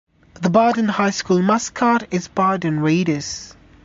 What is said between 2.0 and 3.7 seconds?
is Burden Raiders.